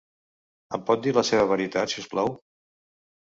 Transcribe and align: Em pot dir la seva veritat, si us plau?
Em 0.77 0.85
pot 0.87 1.03
dir 1.07 1.11
la 1.17 1.23
seva 1.29 1.45
veritat, 1.51 1.93
si 1.93 2.01
us 2.05 2.09
plau? 2.15 2.33